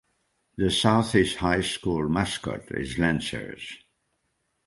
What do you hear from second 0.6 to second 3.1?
Southeast High School mascot is